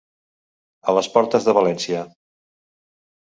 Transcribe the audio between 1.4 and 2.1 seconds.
de València.